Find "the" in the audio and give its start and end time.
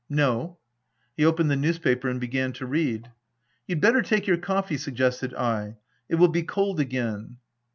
1.51-1.55